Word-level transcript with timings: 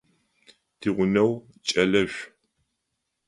Тигъунэгъу 0.79 1.43
кӏэлэшӏу. 1.67 2.25